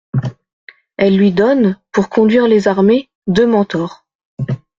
Elle 0.97 1.15
lui 1.15 1.31
donne, 1.31 1.77
pour 1.91 2.09
conduire 2.09 2.47
les 2.47 2.67
armées, 2.67 3.11
deux 3.27 3.45
mentors. 3.45 4.03